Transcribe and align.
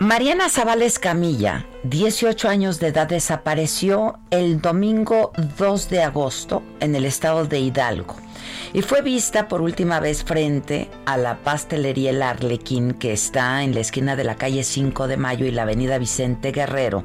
Mariana 0.00 0.48
Zavales 0.48 1.00
Camilla, 1.00 1.66
18 1.82 2.48
años 2.48 2.78
de 2.78 2.88
edad, 2.88 3.08
desapareció 3.08 4.20
el 4.30 4.60
domingo 4.60 5.32
2 5.58 5.90
de 5.90 6.02
agosto 6.04 6.62
en 6.78 6.94
el 6.94 7.04
estado 7.04 7.46
de 7.46 7.58
Hidalgo 7.58 8.27
y 8.72 8.82
fue 8.82 9.02
vista 9.02 9.48
por 9.48 9.62
última 9.62 10.00
vez 10.00 10.24
frente 10.24 10.90
a 11.06 11.16
la 11.16 11.38
pastelería 11.38 12.10
El 12.10 12.22
Arlequín 12.22 12.92
que 12.94 13.12
está 13.12 13.62
en 13.62 13.74
la 13.74 13.80
esquina 13.80 14.16
de 14.16 14.24
la 14.24 14.36
calle 14.36 14.64
5 14.64 15.08
de 15.08 15.16
Mayo 15.16 15.46
y 15.46 15.50
la 15.50 15.62
avenida 15.62 15.98
Vicente 15.98 16.52
Guerrero 16.52 17.04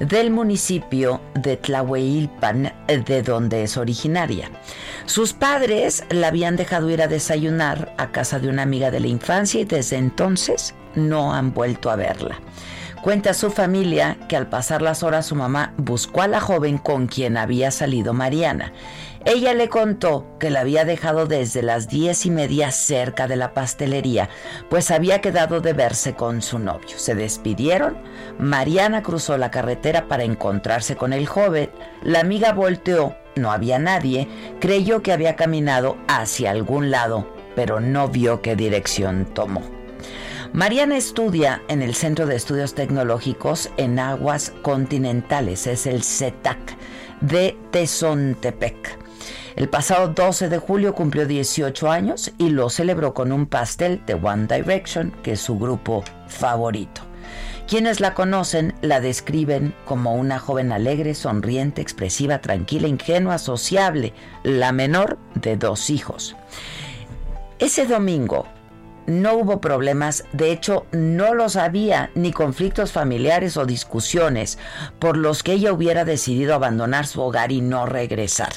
del 0.00 0.30
municipio 0.30 1.20
de 1.34 1.56
Tlahueilpan, 1.56 2.72
de 2.86 3.22
donde 3.22 3.62
es 3.64 3.76
originaria. 3.76 4.50
Sus 5.06 5.32
padres 5.32 6.04
la 6.10 6.28
habían 6.28 6.56
dejado 6.56 6.90
ir 6.90 7.02
a 7.02 7.08
desayunar 7.08 7.94
a 7.98 8.10
casa 8.10 8.38
de 8.38 8.48
una 8.48 8.62
amiga 8.62 8.90
de 8.90 9.00
la 9.00 9.08
infancia 9.08 9.60
y 9.60 9.64
desde 9.64 9.96
entonces 9.96 10.74
no 10.94 11.34
han 11.34 11.52
vuelto 11.52 11.90
a 11.90 11.96
verla. 11.96 12.38
Cuenta 13.02 13.34
su 13.34 13.50
familia 13.50 14.16
que 14.28 14.36
al 14.36 14.48
pasar 14.48 14.80
las 14.80 15.02
horas 15.02 15.26
su 15.26 15.34
mamá 15.34 15.74
buscó 15.76 16.22
a 16.22 16.28
la 16.28 16.40
joven 16.40 16.78
con 16.78 17.08
quien 17.08 17.36
había 17.36 17.72
salido 17.72 18.12
Mariana. 18.12 18.72
Ella 19.24 19.54
le 19.54 19.68
contó 19.68 20.36
que 20.38 20.50
la 20.50 20.60
había 20.60 20.84
dejado 20.84 21.26
desde 21.26 21.62
las 21.62 21.88
diez 21.88 22.26
y 22.26 22.30
media 22.30 22.70
cerca 22.70 23.26
de 23.26 23.34
la 23.34 23.54
pastelería, 23.54 24.28
pues 24.70 24.92
había 24.92 25.20
quedado 25.20 25.60
de 25.60 25.72
verse 25.72 26.14
con 26.14 26.42
su 26.42 26.60
novio. 26.60 26.96
Se 26.96 27.16
despidieron, 27.16 27.98
Mariana 28.38 29.02
cruzó 29.02 29.36
la 29.36 29.50
carretera 29.50 30.06
para 30.06 30.22
encontrarse 30.22 30.94
con 30.94 31.12
el 31.12 31.26
joven, 31.26 31.70
la 32.04 32.20
amiga 32.20 32.52
volteó, 32.52 33.16
no 33.34 33.50
había 33.50 33.80
nadie, 33.80 34.28
creyó 34.60 35.02
que 35.02 35.10
había 35.10 35.34
caminado 35.34 35.96
hacia 36.06 36.52
algún 36.52 36.92
lado, 36.92 37.26
pero 37.56 37.80
no 37.80 38.06
vio 38.06 38.42
qué 38.42 38.54
dirección 38.54 39.24
tomó. 39.34 39.81
Mariana 40.54 40.98
estudia 40.98 41.62
en 41.68 41.80
el 41.80 41.94
Centro 41.94 42.26
de 42.26 42.36
Estudios 42.36 42.74
Tecnológicos 42.74 43.70
en 43.78 43.98
Aguas 43.98 44.52
Continentales, 44.60 45.66
es 45.66 45.86
el 45.86 46.02
CETAC 46.02 46.76
de 47.22 47.56
Tezontepec. 47.70 48.98
El 49.56 49.70
pasado 49.70 50.08
12 50.08 50.50
de 50.50 50.58
julio 50.58 50.94
cumplió 50.94 51.26
18 51.26 51.90
años 51.90 52.32
y 52.36 52.50
lo 52.50 52.68
celebró 52.68 53.14
con 53.14 53.32
un 53.32 53.46
pastel 53.46 54.02
de 54.04 54.12
One 54.12 54.46
Direction, 54.46 55.12
que 55.22 55.32
es 55.32 55.40
su 55.40 55.58
grupo 55.58 56.04
favorito. 56.28 57.00
Quienes 57.66 58.00
la 58.00 58.12
conocen 58.12 58.74
la 58.82 59.00
describen 59.00 59.74
como 59.86 60.14
una 60.14 60.38
joven 60.38 60.70
alegre, 60.70 61.14
sonriente, 61.14 61.80
expresiva, 61.80 62.42
tranquila, 62.42 62.88
ingenua, 62.88 63.38
sociable, 63.38 64.12
la 64.42 64.72
menor 64.72 65.18
de 65.34 65.56
dos 65.56 65.88
hijos. 65.88 66.36
Ese 67.58 67.86
domingo, 67.86 68.46
no 69.06 69.34
hubo 69.34 69.60
problemas, 69.60 70.24
de 70.32 70.52
hecho 70.52 70.86
no 70.92 71.34
los 71.34 71.56
había, 71.56 72.10
ni 72.14 72.32
conflictos 72.32 72.92
familiares 72.92 73.56
o 73.56 73.66
discusiones 73.66 74.58
por 74.98 75.16
los 75.16 75.42
que 75.42 75.52
ella 75.52 75.72
hubiera 75.72 76.04
decidido 76.04 76.54
abandonar 76.54 77.06
su 77.06 77.20
hogar 77.20 77.52
y 77.52 77.60
no 77.60 77.86
regresar. 77.86 78.52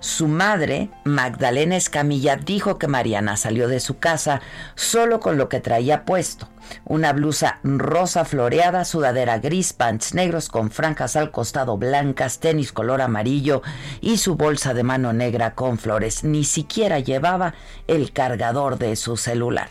Su 0.00 0.28
madre, 0.28 0.90
Magdalena 1.04 1.76
Escamilla, 1.76 2.36
dijo 2.36 2.78
que 2.78 2.86
Mariana 2.86 3.36
salió 3.36 3.68
de 3.68 3.80
su 3.80 3.98
casa 3.98 4.40
solo 4.74 5.20
con 5.20 5.36
lo 5.36 5.48
que 5.48 5.60
traía 5.60 6.04
puesto. 6.04 6.48
Una 6.84 7.12
blusa 7.12 7.60
rosa 7.62 8.24
floreada, 8.24 8.84
sudadera 8.84 9.38
gris, 9.38 9.72
pants 9.72 10.14
negros 10.14 10.48
con 10.48 10.70
franjas 10.70 11.16
al 11.16 11.30
costado 11.30 11.78
blancas, 11.78 12.40
tenis 12.40 12.72
color 12.72 13.00
amarillo 13.00 13.62
y 14.00 14.18
su 14.18 14.36
bolsa 14.36 14.74
de 14.74 14.82
mano 14.82 15.12
negra 15.12 15.54
con 15.54 15.78
flores. 15.78 16.24
Ni 16.24 16.44
siquiera 16.44 16.98
llevaba 16.98 17.54
el 17.86 18.12
cargador 18.12 18.78
de 18.78 18.96
su 18.96 19.16
celular. 19.16 19.70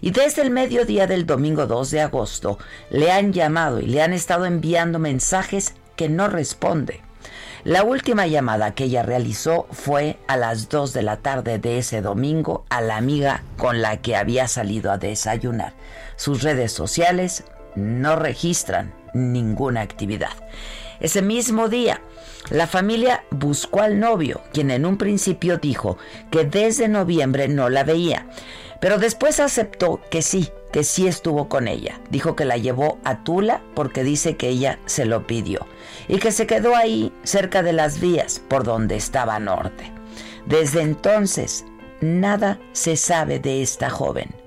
Y 0.00 0.10
desde 0.10 0.42
el 0.42 0.50
mediodía 0.50 1.06
del 1.06 1.24
domingo 1.24 1.66
2 1.66 1.90
de 1.90 2.00
agosto 2.02 2.58
le 2.90 3.10
han 3.12 3.32
llamado 3.32 3.80
y 3.80 3.86
le 3.86 4.02
han 4.02 4.12
estado 4.12 4.44
enviando 4.44 4.98
mensajes 4.98 5.74
que 5.96 6.08
no 6.08 6.28
responde. 6.28 7.03
La 7.64 7.82
última 7.82 8.26
llamada 8.26 8.74
que 8.74 8.84
ella 8.84 9.02
realizó 9.02 9.66
fue 9.70 10.18
a 10.28 10.36
las 10.36 10.68
2 10.68 10.92
de 10.92 11.02
la 11.02 11.16
tarde 11.16 11.58
de 11.58 11.78
ese 11.78 12.02
domingo 12.02 12.66
a 12.68 12.82
la 12.82 12.98
amiga 12.98 13.42
con 13.56 13.80
la 13.80 14.02
que 14.02 14.16
había 14.16 14.48
salido 14.48 14.92
a 14.92 14.98
desayunar. 14.98 15.72
Sus 16.16 16.42
redes 16.42 16.72
sociales 16.72 17.44
no 17.74 18.16
registran 18.16 18.92
ninguna 19.14 19.80
actividad. 19.80 20.32
Ese 21.00 21.22
mismo 21.22 21.70
día, 21.70 22.02
la 22.50 22.66
familia 22.66 23.24
buscó 23.30 23.80
al 23.80 23.98
novio, 23.98 24.42
quien 24.52 24.70
en 24.70 24.84
un 24.84 24.98
principio 24.98 25.56
dijo 25.56 25.96
que 26.30 26.44
desde 26.44 26.86
noviembre 26.88 27.48
no 27.48 27.70
la 27.70 27.82
veía, 27.82 28.26
pero 28.84 28.98
después 28.98 29.40
aceptó 29.40 29.98
que 30.10 30.20
sí, 30.20 30.50
que 30.70 30.84
sí 30.84 31.06
estuvo 31.06 31.48
con 31.48 31.68
ella. 31.68 32.02
Dijo 32.10 32.36
que 32.36 32.44
la 32.44 32.58
llevó 32.58 32.98
a 33.02 33.24
Tula 33.24 33.62
porque 33.74 34.04
dice 34.04 34.36
que 34.36 34.50
ella 34.50 34.78
se 34.84 35.06
lo 35.06 35.26
pidió 35.26 35.66
y 36.06 36.18
que 36.18 36.32
se 36.32 36.46
quedó 36.46 36.76
ahí 36.76 37.10
cerca 37.22 37.62
de 37.62 37.72
las 37.72 37.98
vías 37.98 38.42
por 38.46 38.62
donde 38.62 38.96
estaba 38.96 39.38
Norte. 39.38 39.90
Desde 40.44 40.82
entonces, 40.82 41.64
nada 42.02 42.60
se 42.72 42.96
sabe 42.96 43.38
de 43.38 43.62
esta 43.62 43.88
joven. 43.88 44.43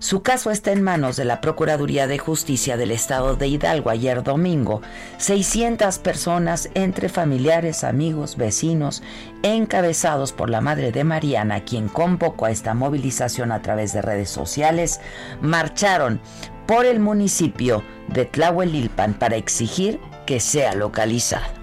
Su 0.00 0.22
caso 0.22 0.52
está 0.52 0.70
en 0.70 0.82
manos 0.82 1.16
de 1.16 1.24
la 1.24 1.40
Procuraduría 1.40 2.06
de 2.06 2.18
Justicia 2.18 2.76
del 2.76 2.92
Estado 2.92 3.34
de 3.34 3.48
Hidalgo 3.48 3.90
ayer 3.90 4.22
domingo. 4.22 4.80
600 5.16 5.98
personas 5.98 6.70
entre 6.74 7.08
familiares, 7.08 7.82
amigos, 7.82 8.36
vecinos, 8.36 9.02
encabezados 9.42 10.32
por 10.32 10.50
la 10.50 10.60
madre 10.60 10.92
de 10.92 11.02
Mariana, 11.02 11.64
quien 11.64 11.88
convocó 11.88 12.46
a 12.46 12.52
esta 12.52 12.74
movilización 12.74 13.50
a 13.50 13.60
través 13.60 13.92
de 13.92 14.02
redes 14.02 14.30
sociales, 14.30 15.00
marcharon 15.40 16.20
por 16.68 16.86
el 16.86 17.00
municipio 17.00 17.82
de 18.06 18.24
Tlahuelilpan 18.24 19.14
para 19.14 19.36
exigir 19.36 19.98
que 20.26 20.38
sea 20.38 20.74
localizado. 20.74 21.57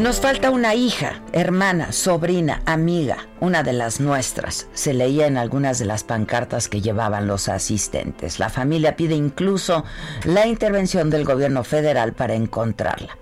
Nos 0.00 0.18
falta 0.18 0.48
una 0.48 0.74
hija, 0.74 1.20
hermana, 1.34 1.92
sobrina, 1.92 2.62
amiga, 2.64 3.18
una 3.38 3.62
de 3.62 3.74
las 3.74 4.00
nuestras, 4.00 4.66
se 4.72 4.94
leía 4.94 5.26
en 5.26 5.36
algunas 5.36 5.78
de 5.78 5.84
las 5.84 6.04
pancartas 6.04 6.68
que 6.68 6.80
llevaban 6.80 7.26
los 7.26 7.50
asistentes. 7.50 8.38
La 8.38 8.48
familia 8.48 8.96
pide 8.96 9.14
incluso 9.14 9.84
la 10.24 10.46
intervención 10.46 11.10
del 11.10 11.26
gobierno 11.26 11.64
federal 11.64 12.14
para 12.14 12.32
encontrarla. 12.32 13.18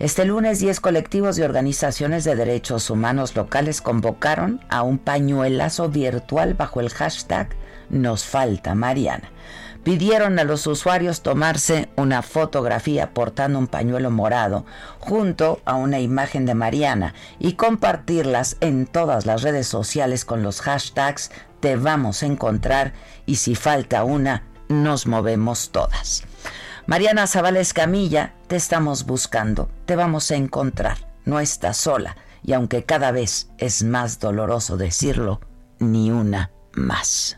Este 0.00 0.26
lunes 0.26 0.60
10 0.60 0.80
colectivos 0.80 1.38
y 1.38 1.42
organizaciones 1.42 2.24
de 2.24 2.36
derechos 2.36 2.90
humanos 2.90 3.34
locales 3.34 3.80
convocaron 3.80 4.60
a 4.68 4.82
un 4.82 4.98
pañuelazo 4.98 5.88
virtual 5.88 6.52
bajo 6.52 6.80
el 6.80 6.90
hashtag 6.90 7.56
Nos 7.88 8.26
falta 8.26 8.74
Mariana 8.74 9.30
pidieron 9.88 10.38
a 10.38 10.44
los 10.44 10.66
usuarios 10.66 11.22
tomarse 11.22 11.88
una 11.96 12.20
fotografía 12.20 13.14
portando 13.14 13.58
un 13.58 13.68
pañuelo 13.68 14.10
morado 14.10 14.66
junto 14.98 15.62
a 15.64 15.76
una 15.76 15.98
imagen 15.98 16.44
de 16.44 16.54
Mariana 16.54 17.14
y 17.38 17.54
compartirlas 17.54 18.58
en 18.60 18.86
todas 18.86 19.24
las 19.24 19.40
redes 19.40 19.66
sociales 19.66 20.26
con 20.26 20.42
los 20.42 20.60
hashtags 20.60 21.30
te 21.60 21.76
vamos 21.76 22.22
a 22.22 22.26
encontrar 22.26 22.92
y 23.24 23.36
si 23.36 23.54
falta 23.54 24.04
una, 24.04 24.42
nos 24.68 25.06
movemos 25.06 25.70
todas. 25.70 26.22
Mariana 26.84 27.26
Zavales 27.26 27.72
Camilla, 27.72 28.34
te 28.46 28.56
estamos 28.56 29.06
buscando, 29.06 29.70
te 29.86 29.96
vamos 29.96 30.30
a 30.30 30.36
encontrar, 30.36 30.98
no 31.24 31.40
estás 31.40 31.78
sola 31.78 32.14
y 32.42 32.52
aunque 32.52 32.84
cada 32.84 33.10
vez 33.10 33.48
es 33.56 33.84
más 33.84 34.20
doloroso 34.20 34.76
decirlo, 34.76 35.40
ni 35.78 36.10
una 36.10 36.50
más. 36.74 37.37